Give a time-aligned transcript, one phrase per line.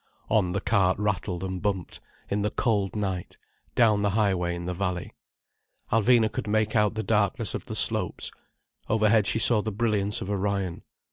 [0.31, 3.37] On the cart rattled and bumped, in the cold night,
[3.75, 5.13] down the high way in the valley.
[5.91, 8.31] Alvina could make out the darkness of the slopes.
[8.89, 10.81] Overhead she saw the brilliance of Orion.